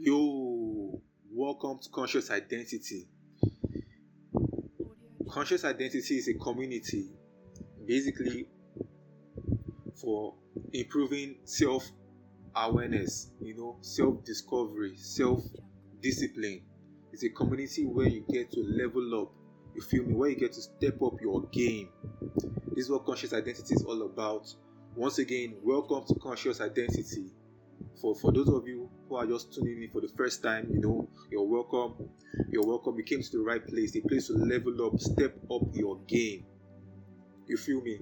[0.00, 3.08] Yo, welcome to Conscious Identity.
[5.28, 7.08] Conscious Identity is a community
[7.84, 8.46] basically
[10.00, 10.36] for
[10.72, 11.90] improving self
[12.54, 15.42] awareness, you know, self discovery, self
[16.00, 16.62] discipline.
[17.12, 19.32] It's a community where you get to level up,
[19.74, 21.88] you feel me, where you get to step up your game.
[22.68, 24.46] This is what conscious identity is all about.
[24.94, 27.32] Once again, welcome to Conscious Identity.
[28.00, 30.80] For for those of you who are just tuning in for the first time, you
[30.80, 32.08] know, you're welcome.
[32.50, 32.96] You're welcome.
[32.96, 36.44] You came to the right place, a place to level up, step up your game.
[37.46, 37.98] You feel me?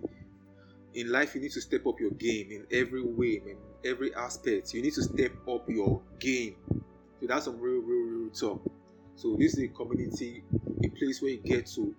[0.94, 4.72] In life, you need to step up your game in every way, in every aspect.
[4.74, 6.56] You need to step up your game.
[7.20, 8.62] So that's some real, real, real talk.
[9.14, 10.42] So this is a community,
[10.84, 11.94] a place where you get to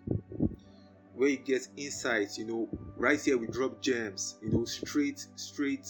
[1.18, 5.88] where you get insights, you know, right here we drop gems, you know, straight, straight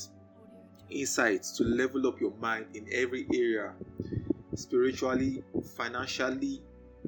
[0.90, 3.74] insights to level up your mind in every area
[4.56, 5.44] spiritually,
[5.76, 6.62] financially,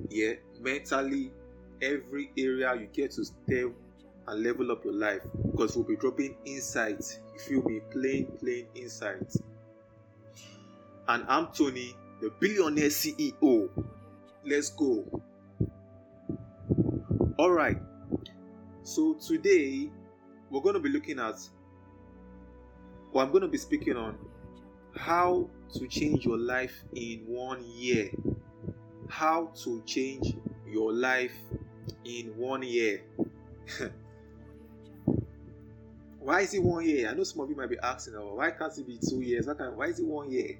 [0.09, 1.31] yeah, mentally,
[1.81, 3.71] every area you get to step
[4.27, 7.19] and level up your life because we'll be dropping insights.
[7.35, 9.41] If you'll be Plain, plain insights.
[11.07, 13.69] And I'm Tony, the billionaire CEO.
[14.45, 15.05] Let's go.
[17.37, 17.77] All right.
[18.83, 19.89] So today
[20.49, 21.39] we're going to be looking at
[23.11, 24.17] well, I'm going to be speaking on
[24.95, 28.11] how to change your life in one year.
[29.07, 30.35] How to change
[30.67, 31.35] your life
[32.05, 33.03] in one year.
[36.19, 37.09] why is it one year?
[37.09, 39.47] I know some of you might be asking, oh, why can't it be two years?
[39.47, 40.59] Why, can, why is it one year?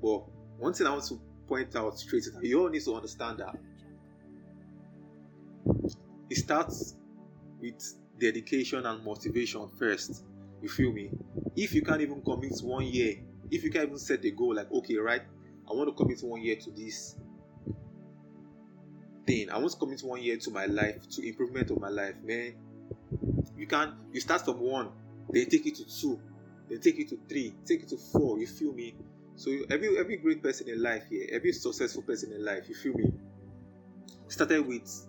[0.00, 2.94] Well, one thing I want to point out straight is that you all need to
[2.94, 3.56] understand that
[6.30, 6.96] it starts
[7.60, 10.24] with dedication and motivation first.
[10.62, 11.10] You feel me?
[11.56, 13.16] If you can't even commit one year,
[13.50, 15.22] if you can't even set a goal like, okay, right,
[15.70, 17.16] I want to commit one year to this
[19.26, 19.50] thing.
[19.50, 22.54] I want to commit one year to my life, to improvement of my life, man.
[23.56, 23.94] You can't.
[24.12, 24.90] You start from one,
[25.30, 26.20] then take it to two,
[26.68, 28.38] then take it to three, take it to four.
[28.38, 28.94] You feel me?
[29.36, 32.94] So every every great person in life here, every successful person in life, you feel
[32.94, 33.12] me?
[34.28, 35.06] Started with,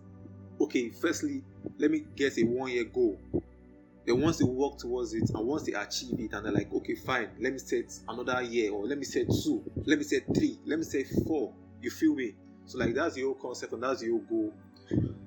[0.61, 1.43] okay, firstly,
[1.77, 3.19] let me get a one year goal.
[4.05, 6.95] Then once they work towards it and once they achieve it and they're like, okay,
[6.95, 10.59] fine, let me set another year or let me set two, let me set three,
[10.65, 11.53] let me set four.
[11.81, 12.35] You feel me?
[12.65, 14.53] So like that's the whole concept and that's whole goal.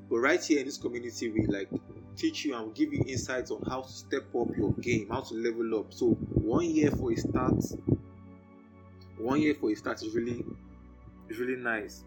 [0.08, 1.68] But right here in this community, we like
[2.16, 5.34] teach you and give you insights on how to step up your game, how to
[5.34, 5.92] level up.
[5.92, 7.62] So one year for a start,
[9.18, 10.44] one year for a start is really
[11.28, 12.04] is really nice.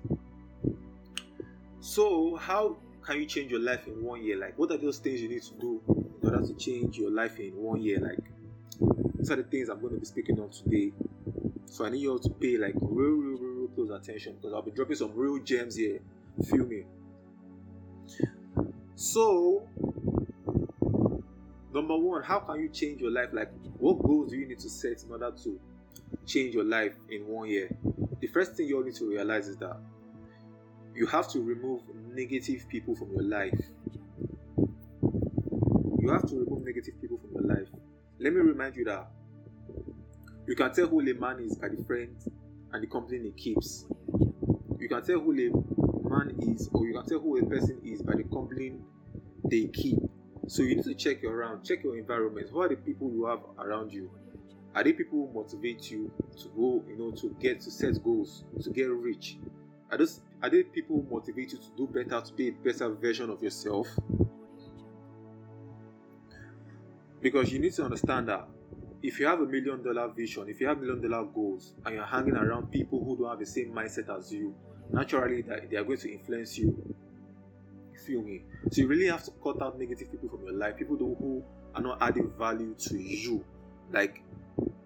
[1.81, 4.37] So how can you change your life in one year?
[4.37, 7.39] Like what are those things you need to do in order to change your life
[7.39, 7.99] in one year.
[7.99, 8.19] Like
[9.17, 10.91] these are the things I'm going to be speaking on today.
[11.65, 14.53] So I need you all to pay like real, real, real, real close attention because
[14.53, 15.99] I'll be dropping some real gems here.
[16.49, 16.83] Feel me?
[18.95, 19.67] So,
[21.73, 23.29] number one, how can you change your life?
[23.33, 25.59] Like, what goals do you need to set in order to
[26.25, 27.69] change your life in one year?
[28.19, 29.77] The first thing you all need to realize is that
[30.93, 31.81] you have to remove
[32.13, 33.59] negative people from your life
[36.01, 37.67] you have to remove negative people from your life.
[38.19, 39.07] Let me remind you that
[40.47, 42.27] you can tell who a man is by the friends
[42.73, 43.85] and the company he keeps.
[44.79, 48.01] You can tell who a man is, or you can tell who a person is
[48.01, 48.73] by the company
[49.45, 49.99] they keep.
[50.47, 52.49] So you need to check your around, check your environment.
[52.51, 54.09] Who are the people you have around you?
[54.73, 56.11] Are they people who motivate you
[56.41, 59.37] to go, you know, to get to set goals, to get rich?
[59.91, 62.89] Are those are they people who motivate you to do better, to be a better
[62.89, 63.87] version of yourself?
[67.21, 68.47] Because you need to understand that
[69.03, 72.05] if you have a million dollar vision, if you have million dollar goals, and you're
[72.05, 74.55] hanging around people who don't have the same mindset as you,
[74.91, 76.95] naturally they are going to influence you.
[77.93, 78.43] You feel me?
[78.71, 81.43] So you really have to cut out negative people from your life, people who
[81.75, 83.43] are not adding value to you.
[83.91, 84.23] Like,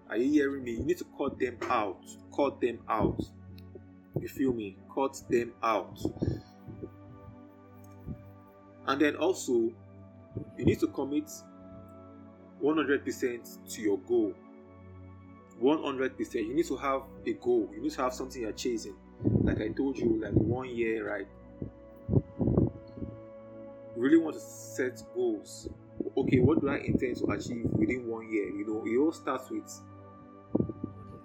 [0.08, 0.72] are you hearing me?
[0.72, 2.00] You need to cut them out.
[2.34, 3.20] Cut them out.
[4.20, 4.76] You feel me?
[4.94, 5.98] Cut them out.
[8.86, 9.72] And then also,
[10.56, 11.30] you need to commit
[12.62, 14.34] 100% to your goal.
[15.62, 16.34] 100%.
[16.34, 17.70] You need to have a goal.
[17.74, 18.94] You need to have something you're chasing.
[19.42, 21.26] Like I told you, like one year, right?
[23.96, 25.68] You really want to set goals.
[26.16, 28.48] Okay, what do I intend to achieve within one year?
[28.48, 29.70] You know, it all starts with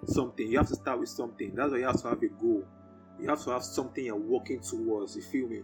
[0.06, 0.50] something.
[0.50, 1.54] You have to start with something.
[1.54, 2.64] That's why you have to have a goal.
[3.20, 5.16] You have to have something you're working towards.
[5.16, 5.62] You feel me?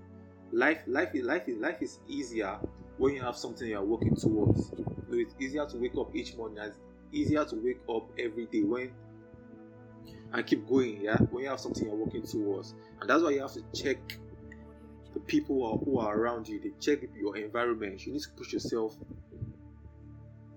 [0.52, 2.58] Life, life, life is life is easier
[2.96, 4.72] when you have something you're working towards.
[5.08, 6.58] Know, it's easier to wake up each morning.
[6.58, 6.76] It's
[7.12, 8.90] easier to wake up every day when
[10.32, 11.00] and keep going.
[11.02, 13.98] Yeah, when you have something you're working towards, and that's why you have to check
[15.14, 16.60] the people who are, who are around you.
[16.60, 18.04] They check your environment.
[18.06, 18.96] You need to push yourself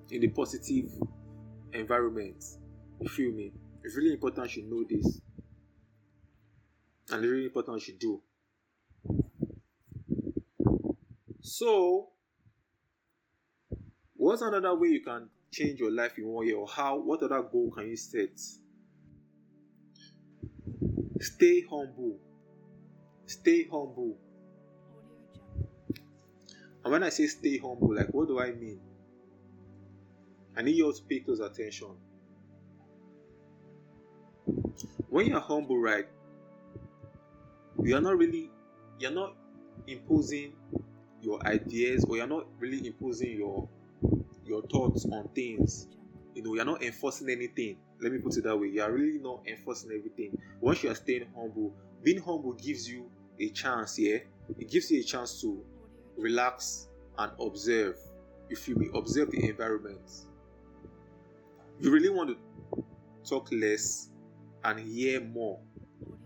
[0.09, 0.91] in a positive
[1.73, 2.43] environment.
[2.99, 3.53] You feel me?
[3.83, 5.21] It's really important you know this,
[7.09, 8.21] and it's really important you do.
[11.41, 12.09] So,
[14.21, 16.99] what's another way you can change your life in one year, or how?
[16.99, 18.39] What other goal can you set?
[21.19, 22.19] Stay humble.
[23.25, 24.15] Stay humble.
[26.83, 28.79] And when I say stay humble, like what do I mean?
[30.55, 31.95] I need you all to pay close attention.
[35.09, 36.05] When you're humble, right,
[37.83, 38.51] you're not really,
[38.99, 39.35] you're not
[39.87, 40.53] imposing
[41.21, 43.67] your ideas or you're not really imposing your
[44.45, 45.87] your thoughts on things.
[46.35, 47.77] You know, you're not enforcing anything.
[48.01, 48.67] Let me put it that way.
[48.67, 50.37] You are really not enforcing everything.
[50.59, 51.73] Once you are staying humble,
[52.03, 53.09] being humble gives you
[53.39, 54.17] a chance, yeah.
[54.57, 55.63] It gives you a chance to
[56.17, 57.97] relax and observe.
[58.49, 58.89] If you me?
[58.93, 60.09] Observe the environment.
[61.79, 62.83] You really want to
[63.27, 64.09] talk less
[64.63, 65.59] and hear more.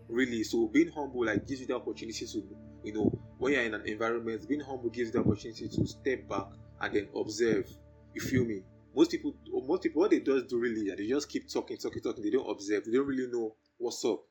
[0.08, 0.44] Really.
[0.44, 2.44] So being humble like gives you the opportunity to,
[2.84, 6.28] you know, when you're in an environment, being humble gives you the opportunity to step
[6.28, 6.48] back
[6.82, 7.70] and then observe.
[8.16, 8.62] You feel me?
[8.96, 9.36] Most people,
[9.68, 12.24] most people, what they just do really, they just keep talking, talking, talking.
[12.24, 12.86] They don't observe.
[12.86, 14.24] They don't really know what's up.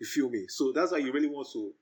[0.00, 0.46] You feel me?
[0.48, 1.72] So that's why you really want to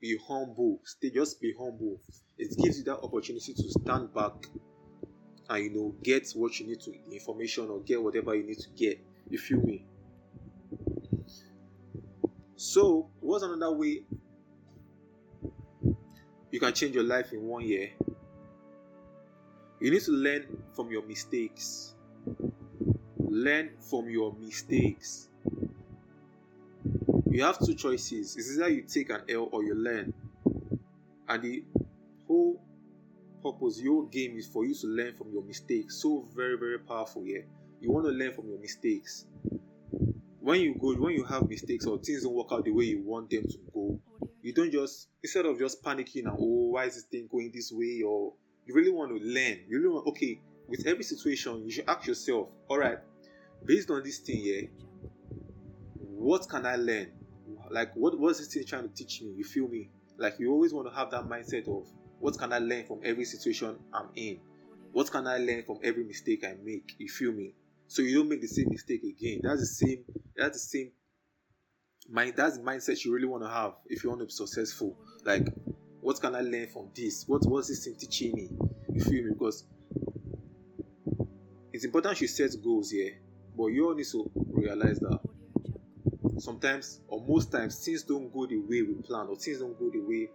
[0.00, 0.80] be humble.
[0.84, 2.00] Stay, just be humble.
[2.38, 4.32] It gives you that opportunity to stand back
[5.50, 8.70] and you know get what you need to information or get whatever you need to
[8.70, 8.98] get.
[9.28, 9.84] You feel me?
[12.56, 14.04] So, what's another way
[16.50, 17.90] you can change your life in one year?
[19.82, 21.96] You need to learn from your mistakes.
[23.18, 25.28] Learn from your mistakes.
[27.28, 28.36] You have two choices.
[28.36, 30.14] It's either you take an L or you learn.
[31.28, 31.64] And the
[32.28, 32.62] whole
[33.42, 36.00] purpose, your game is for you to learn from your mistakes.
[36.00, 37.40] So very, very powerful, yeah.
[37.80, 39.26] You want to learn from your mistakes.
[40.38, 43.02] When you go, when you have mistakes or things don't work out the way you
[43.02, 43.98] want them to go,
[44.42, 47.72] you don't just instead of just panicking and oh, why is this thing going this
[47.72, 48.02] way?
[48.06, 48.34] Or
[48.72, 49.60] you really want to learn.
[49.68, 52.98] You really want okay, with every situation, you should ask yourself, all right,
[53.64, 54.70] based on this thing here,
[55.94, 57.12] what can I learn?
[57.70, 59.32] Like what was this thing trying to teach me?
[59.36, 59.90] You feel me?
[60.18, 61.86] Like you always want to have that mindset of
[62.20, 64.38] what can I learn from every situation I'm in?
[64.92, 66.94] What can I learn from every mistake I make?
[66.98, 67.54] You feel me?
[67.88, 69.40] So you don't make the same mistake again.
[69.42, 70.04] That's the same.
[70.36, 70.92] That's the same.
[72.08, 72.34] Mind.
[72.36, 74.96] That's the mindset you really want to have if you want to be successful.
[75.24, 75.46] Like,
[76.00, 77.24] what can I learn from this?
[77.26, 78.48] What was this thing teaching me?
[78.92, 79.24] You feel?
[79.24, 79.30] Me?
[79.32, 79.64] Because
[81.72, 83.18] it's important she sets goals here,
[83.56, 85.20] but you all need to realize that
[86.38, 89.90] sometimes or most times things don't go the way we plan or things don't go
[89.90, 90.28] the way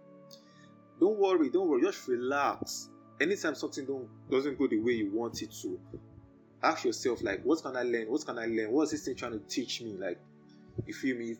[1.00, 2.88] don't worry don't worry just relax.
[3.20, 5.78] Anytime something don't doesn't go the way you want it to
[6.62, 8.06] ask yourself like what can i learn?
[8.08, 8.72] What can i learn?
[8.72, 9.96] What's this thing trying to teach me?
[9.96, 10.20] Like
[10.86, 11.36] you feel me?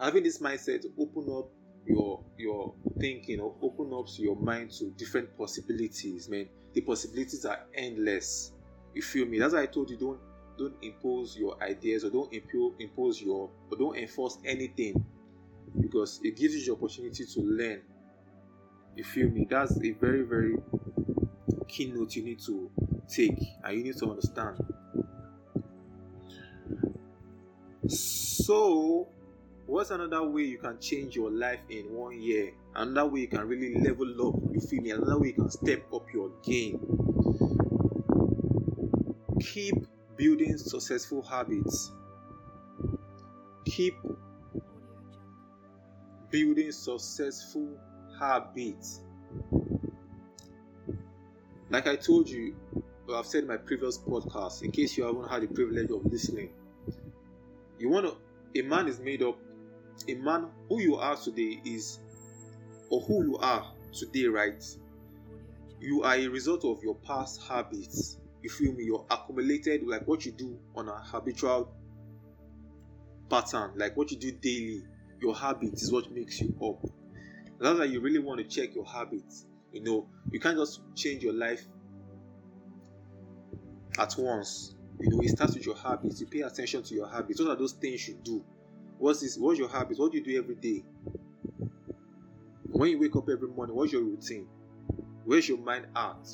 [0.00, 1.50] Having this mindset open up
[1.86, 6.48] your your thinking or open up your mind to different possibilities man.
[6.74, 8.52] The possibilities are endless.
[8.94, 9.38] You feel me?
[9.38, 10.20] That's why i told you don't
[10.58, 12.32] don't impose your ideas or don't
[12.80, 15.04] impose your or don't enforce anything.
[15.80, 17.82] Because it gives you the opportunity to learn.
[18.96, 19.46] You feel me?
[19.48, 20.56] That's a very very
[21.68, 22.70] key note you need to
[23.08, 24.56] take and you need to understand.
[27.86, 29.08] So
[29.68, 33.46] what's another way you can change your life in one year another way you can
[33.46, 36.80] really level up you feel me another way you can step up your game
[39.40, 39.74] keep
[40.18, 41.92] building successful habits.
[43.64, 43.94] Keep
[46.30, 47.78] building successful
[48.18, 49.00] habits.
[51.70, 52.56] Like I told you,
[53.14, 56.50] I've said in my previous podcast, in case you haven't had the privilege of listening,
[57.78, 59.38] you want to, a man is made up,
[60.08, 62.00] a man who you are today is,
[62.90, 64.62] or who you are today, right?
[65.80, 68.18] You are a result of your past habits.
[68.42, 68.84] You feel me?
[68.84, 71.72] You're accumulated like what you do on a habitual
[73.28, 74.82] pattern like what you do daily.
[75.20, 76.88] Your habit is what makes you up.
[77.58, 80.08] That's why you really want to check your habits you know?
[80.30, 81.64] You can't just change your life
[83.98, 84.74] at once.
[84.98, 86.20] You know it starts with your habits.
[86.20, 87.40] You pay attention to your habits.
[87.40, 88.44] What are those things you do
[88.98, 90.84] what's this what's your habits what do you do every day
[92.70, 94.46] when you wake up every morning what's your routine
[95.24, 96.28] where's your mind at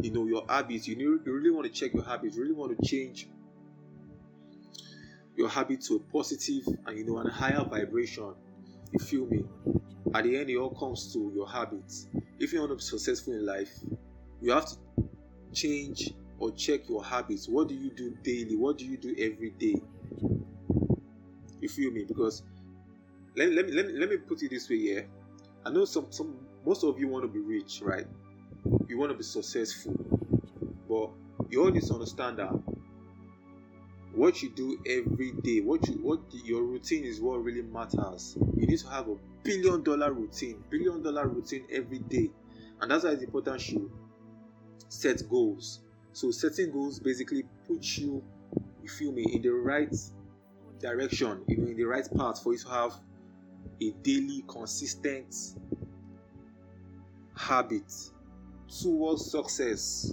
[0.00, 2.54] you know your habits you, need, you really want to check your habits you really
[2.54, 3.28] want to change
[5.36, 8.34] your habit to a positive and you know and higher vibration.
[8.92, 9.44] You feel me?
[10.14, 12.06] At the end, it all comes to your habits.
[12.38, 13.72] If you want to be successful in life,
[14.40, 14.76] you have to
[15.52, 17.48] change or check your habits.
[17.48, 18.56] What do you do daily?
[18.56, 19.74] What do you do every day?
[21.64, 22.04] You feel me?
[22.04, 22.42] Because
[23.34, 25.08] let, let, me, let, let me put it this way here.
[25.64, 28.06] I know some, some most of you want to be rich, right?
[28.86, 29.94] You want to be successful.
[30.86, 31.08] But
[31.48, 32.50] you need to understand that
[34.12, 38.36] what you do every day, what you what your routine is what really matters.
[38.58, 42.30] You need to have a billion dollar routine, billion dollar routine every day.
[42.82, 43.90] And that's why it's important you
[44.90, 45.80] set goals.
[46.12, 48.22] So setting goals basically puts you,
[48.82, 49.96] you feel me, in the right
[50.84, 52.92] direction, you know, in the right path for you to have
[53.80, 55.34] a daily consistent
[57.34, 57.90] habit
[58.82, 60.12] towards success.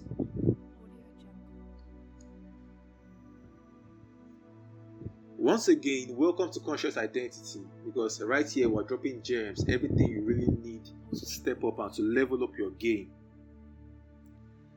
[5.37, 10.47] Once again, welcome to Conscious Identity because right here we're dropping gems, everything you really
[10.47, 13.11] need to step up and to level up your game.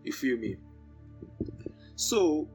[0.02, 0.56] You feel me?
[1.94, 2.48] So,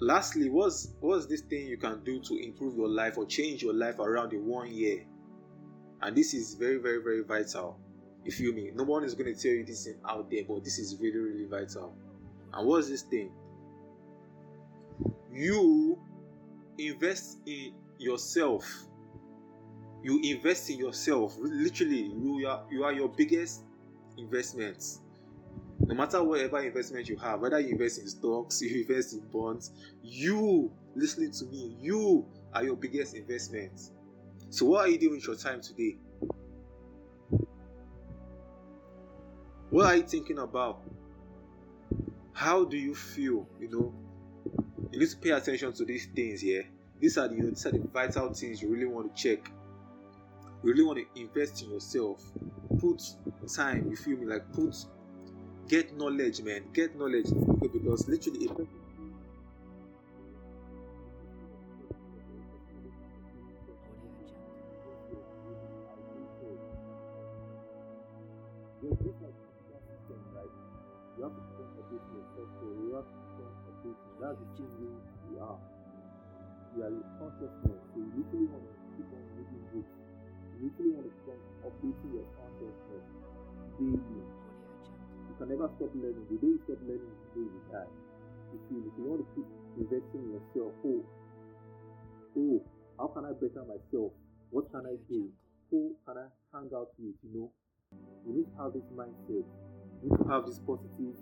[0.00, 3.74] lastly, what's what's this thing you can do to improve your life or change your
[3.74, 5.04] life around in one year?
[6.02, 7.78] And this is very, very, very vital.
[8.24, 8.70] If you feel me?
[8.74, 11.18] No one is going to tell you this thing out there, but this is really,
[11.18, 11.94] really vital.
[12.52, 13.30] And what's this thing?
[15.32, 15.98] You
[16.78, 18.64] invest in yourself
[20.02, 23.62] you invest in yourself literally you are you are your biggest
[24.16, 24.82] investment
[25.90, 29.72] no matter whatever investment you have whether you invest in stocks you invest in bonds
[30.02, 33.90] you listening to me you are your biggest investment
[34.48, 35.96] so what are you doing with your time today
[39.70, 40.80] what are you thinking about
[42.32, 43.92] how do you feel you know
[44.92, 46.66] you need to pay attention to these things here.
[46.98, 49.50] These are the these are the vital things you really want to check.
[50.62, 52.22] You really want to invest in yourself.
[52.78, 53.02] Put
[53.54, 54.26] time, you feel me?
[54.26, 54.74] Like put
[55.70, 56.64] get knowledge, man.
[56.74, 57.30] Get knowledge
[57.62, 58.70] because literally you
[85.80, 86.26] Learning.
[86.28, 87.00] The day the day
[87.34, 87.88] you die.
[88.52, 89.46] You if you want to keep
[89.78, 91.02] investing in yourself, oh,
[92.36, 92.62] oh,
[92.98, 94.12] how can I better myself?
[94.50, 95.30] What can I do?
[95.70, 97.14] Who can I hang out with?
[97.24, 97.52] You know,
[98.26, 99.46] you need to have this mindset.
[100.02, 101.16] You need to have this positive,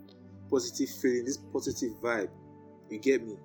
[0.51, 2.31] positive feeling, this positive vibe.
[2.91, 3.37] You get me?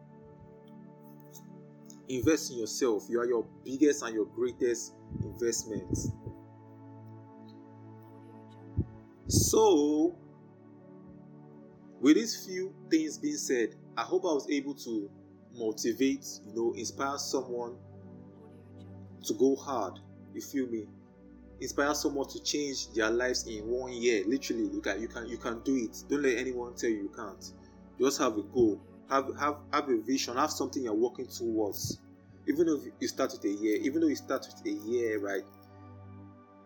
[2.09, 3.05] Invest in yourself.
[3.07, 5.95] You are your biggest and your greatest investment.
[9.27, 10.15] So,
[12.03, 15.09] with these few things being said, I hope I was able to
[15.55, 17.77] motivate, you know, inspire someone
[19.23, 19.99] to go hard.
[20.35, 20.85] You feel me?
[21.61, 24.23] Inspire someone to change their lives in one year.
[24.27, 25.95] Literally, you can you can you can do it.
[26.09, 27.53] Don't let anyone tell you you can't.
[27.99, 31.99] Just have a goal have have have a vision, have something you're working towards.
[32.47, 35.43] Even if you start with a year, even though you start with a year, right?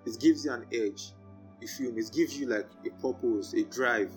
[0.06, 1.12] It gives you an edge.
[1.62, 2.01] You feel me?
[2.01, 4.12] It gives you like a purpose, a drive.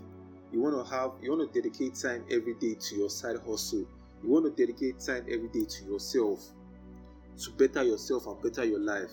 [0.52, 3.87] You want to have, you want to dedicate time every day to your side hustle.
[4.23, 6.45] You want to dedicate time every day to yourself,
[7.45, 9.11] to better yourself and better your life.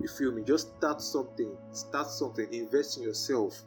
[0.00, 0.42] You feel me?
[0.42, 1.56] Just start something.
[1.72, 2.52] Start something.
[2.52, 3.62] Invest in yourself.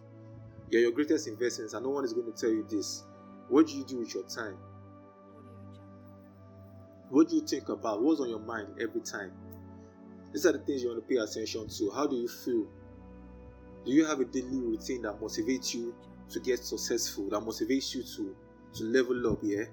[0.70, 3.04] You're your greatest investments, and no one is going to tell you this.
[3.50, 4.58] What do you do with your time?
[7.10, 8.02] What do you think about?
[8.02, 9.34] What's on your mind every time?
[10.32, 11.92] These are the things you want to pay attention to.
[11.92, 12.66] How do you feel?
[13.86, 15.94] Do you have a daily routine that motivates you
[16.30, 18.36] to get successful, that motivates you to,
[18.74, 19.66] to level up, yeah?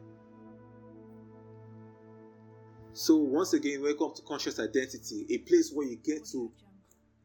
[2.93, 6.53] So, once again, welcome to Conscious Identity, a place where you get to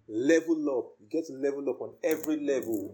[0.07, 0.93] level up.
[0.99, 2.93] You get to level up on every level.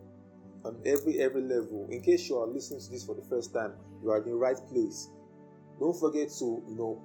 [0.63, 1.88] On every every level.
[1.89, 3.73] In case you are listening to this for the first time,
[4.03, 5.09] you are in the right place.
[5.79, 7.01] Don't forget to, you know,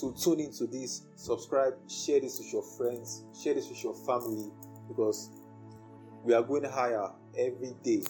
[0.00, 4.50] to tune into this, subscribe, share this with your friends, share this with your family
[4.88, 5.30] because
[6.26, 8.02] we are going higher every day.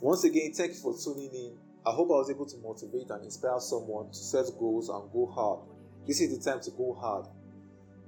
[0.00, 1.56] Once again, thank you for tuning in.
[1.84, 5.26] I hope I was able to motivate and inspire someone to set goals and go
[5.26, 5.60] hard.
[6.06, 7.26] This is the time to go hard.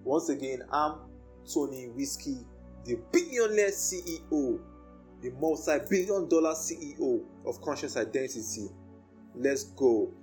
[0.04, 0.99] Once again, I'm
[1.52, 2.38] Tony Whiskey,
[2.85, 4.61] the billionaire CEO,
[5.20, 8.68] the multi billion dollar CEO of Conscious Identity.
[9.35, 10.14] Let's go.